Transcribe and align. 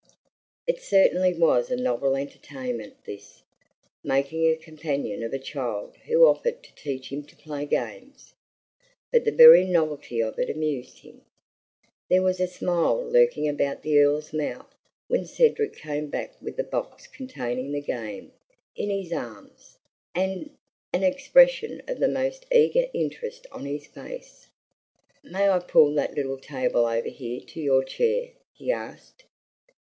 It 0.65 0.81
certainly 0.81 1.31
was 1.35 1.69
a 1.69 1.75
novel 1.75 2.15
entertainment 2.15 3.03
this, 3.05 3.43
making 4.03 4.47
a 4.47 4.55
companion 4.55 5.21
of 5.21 5.31
a 5.31 5.37
child 5.37 5.95
who 6.07 6.25
offered 6.25 6.63
to 6.63 6.73
teach 6.73 7.11
him 7.11 7.21
to 7.25 7.35
play 7.35 7.67
games, 7.67 8.33
but 9.11 9.25
the 9.25 9.31
very 9.31 9.63
novelty 9.63 10.19
of 10.19 10.39
it 10.39 10.49
amused 10.49 10.97
him. 11.01 11.21
There 12.09 12.23
was 12.23 12.39
a 12.39 12.47
smile 12.47 12.97
lurking 13.07 13.47
about 13.47 13.83
the 13.83 13.99
Earl's 13.99 14.33
mouth 14.33 14.73
when 15.07 15.23
Cedric 15.27 15.75
came 15.75 16.07
back 16.09 16.33
with 16.41 16.55
the 16.57 16.63
box 16.63 17.05
containing 17.05 17.71
the 17.71 17.79
game, 17.79 18.31
in 18.75 18.89
his 18.89 19.13
arms, 19.13 19.77
and 20.15 20.49
an 20.91 21.03
expression 21.03 21.79
of 21.87 21.99
the 21.99 22.07
most 22.07 22.47
eager 22.51 22.87
interest 22.91 23.45
on 23.51 23.65
his 23.67 23.85
face. 23.85 24.47
"May 25.21 25.47
I 25.47 25.59
pull 25.59 25.93
that 25.93 26.15
little 26.15 26.39
table 26.39 26.87
over 26.87 27.09
here 27.09 27.41
to 27.41 27.61
your 27.61 27.83
chair?" 27.83 28.31
he 28.55 28.71
asked. 28.71 29.25